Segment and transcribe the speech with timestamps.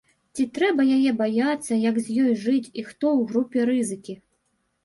[0.37, 4.13] Ці трэба яе баяцца, як з ёй жыць і хто ў групе рызыкі.